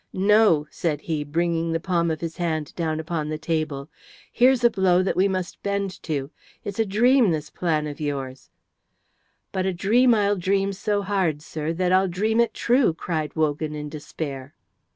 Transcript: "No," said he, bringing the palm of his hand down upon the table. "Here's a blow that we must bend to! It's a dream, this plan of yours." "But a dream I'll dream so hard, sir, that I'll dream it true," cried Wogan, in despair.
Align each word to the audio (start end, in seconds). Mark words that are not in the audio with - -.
"No," 0.13 0.65
said 0.71 1.01
he, 1.01 1.23
bringing 1.23 1.73
the 1.73 1.79
palm 1.79 2.09
of 2.09 2.21
his 2.21 2.37
hand 2.37 2.73
down 2.73 2.99
upon 2.99 3.29
the 3.29 3.37
table. 3.37 3.87
"Here's 4.31 4.63
a 4.63 4.69
blow 4.71 5.03
that 5.03 5.15
we 5.15 5.27
must 5.27 5.61
bend 5.61 6.01
to! 6.01 6.31
It's 6.63 6.79
a 6.79 6.87
dream, 6.87 7.29
this 7.29 7.51
plan 7.51 7.85
of 7.85 8.01
yours." 8.01 8.49
"But 9.51 9.67
a 9.67 9.73
dream 9.73 10.15
I'll 10.15 10.37
dream 10.37 10.73
so 10.73 11.03
hard, 11.03 11.43
sir, 11.43 11.71
that 11.73 11.91
I'll 11.91 12.07
dream 12.07 12.39
it 12.39 12.55
true," 12.55 12.95
cried 12.95 13.35
Wogan, 13.35 13.75
in 13.75 13.89
despair. 13.89 14.55